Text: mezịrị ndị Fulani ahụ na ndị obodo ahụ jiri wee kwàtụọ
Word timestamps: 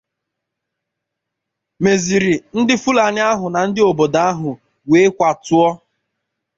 mezịrị 1.83 2.33
ndị 2.57 2.75
Fulani 2.83 3.19
ahụ 3.31 3.45
na 3.53 3.59
ndị 3.67 3.81
obodo 3.89 4.19
ahụ 4.31 4.49
jiri 4.59 4.89
wee 4.89 5.07
kwàtụọ 5.17 5.67